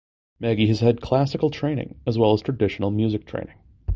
Maggie 0.39 0.65
has 0.65 0.79
had 0.79 0.99
classical 0.99 1.51
training 1.51 1.99
as 2.07 2.17
well 2.17 2.33
as 2.33 2.41
traditional 2.41 2.89
music 2.89 3.27
training. 3.27 3.59